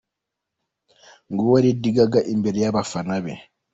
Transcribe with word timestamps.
Nguwo 1.31 1.55
Lady 1.63 1.89
Gaga 1.95 2.21
imbere 2.33 2.57
y'abafana 2.63 3.15
be. 3.23 3.33